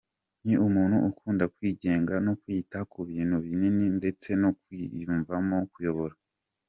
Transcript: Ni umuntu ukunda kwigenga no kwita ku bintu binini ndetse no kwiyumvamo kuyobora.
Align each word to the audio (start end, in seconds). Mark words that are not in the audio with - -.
Ni 0.45 0.53
umuntu 0.67 0.95
ukunda 1.09 1.45
kwigenga 1.55 2.13
no 2.25 2.33
kwita 2.41 2.79
ku 2.91 2.99
bintu 3.09 3.35
binini 3.45 3.85
ndetse 3.97 4.29
no 4.41 4.49
kwiyumvamo 4.59 5.57
kuyobora. 5.73 6.15